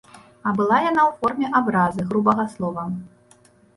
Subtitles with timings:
[0.47, 2.87] А была яна ў форме абразы, грубага слова.